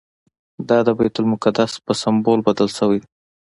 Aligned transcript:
دا 0.69 0.77
د 0.87 0.89
بیت 0.97 1.15
المقدس 1.21 1.71
په 1.85 1.91
سمبول 2.01 2.39
بدل 2.47 2.67
شوی 2.77 2.97
دی. 3.01 3.07